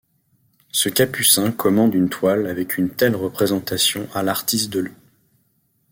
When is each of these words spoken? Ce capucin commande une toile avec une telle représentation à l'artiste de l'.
Ce 0.71 0.89
capucin 0.89 1.51
commande 1.51 1.93
une 1.93 2.09
toile 2.09 2.47
avec 2.47 2.79
une 2.79 2.89
telle 2.89 3.15
représentation 3.15 4.07
à 4.15 4.23
l'artiste 4.23 4.71
de 4.71 4.79
l'. 4.79 4.91